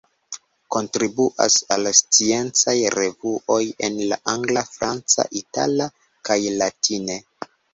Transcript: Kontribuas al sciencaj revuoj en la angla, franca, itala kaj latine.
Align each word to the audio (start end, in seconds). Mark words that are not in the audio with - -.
Kontribuas 0.75 1.57
al 1.75 1.89
sciencaj 1.99 2.75
revuoj 2.95 3.59
en 3.89 4.01
la 4.13 4.19
angla, 4.35 4.65
franca, 4.73 5.29
itala 5.45 5.91
kaj 6.31 6.43
latine. 6.59 7.21